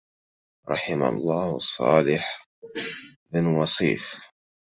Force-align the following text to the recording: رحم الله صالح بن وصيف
رحم 0.69 1.01
الله 1.03 1.59
صالح 1.59 2.47
بن 3.31 3.45
وصيف 3.45 4.05